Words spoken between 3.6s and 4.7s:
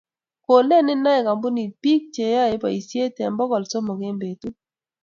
somok eng betuu.